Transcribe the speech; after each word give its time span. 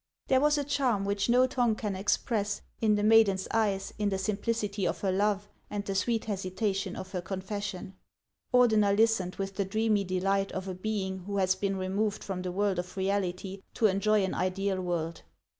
There 0.29 0.41
was 0.41 0.57
a 0.57 0.63
charm 0.63 1.05
which 1.05 1.29
no 1.29 1.45
tongue 1.45 1.75
can 1.75 1.95
express, 1.95 2.63
in 2.81 2.95
the 2.95 3.03
maiden's 3.03 3.47
eyes, 3.51 3.93
in 3.99 4.09
the 4.09 4.17
simplicity 4.17 4.87
of 4.87 5.01
her 5.01 5.11
love, 5.11 5.47
and 5.69 5.85
the 5.85 5.93
sweet 5.93 6.25
hesitation 6.25 6.95
of 6.95 7.11
her 7.11 7.21
confession. 7.21 7.93
Ordener 8.51 8.97
listened 8.97 9.35
with 9.35 9.57
the 9.57 9.63
dreamy 9.63 10.03
delight 10.03 10.51
of 10.53 10.67
a 10.67 10.73
being 10.73 11.19
who 11.25 11.37
has 11.37 11.53
been 11.53 11.75
removed 11.75 12.23
from 12.23 12.41
the 12.41 12.51
world 12.51 12.79
of 12.79 12.97
reality 12.97 13.61
to 13.75 13.85
enjoy 13.85 14.23
an 14.23 14.33
ideal 14.33 14.81
world. 14.81 15.21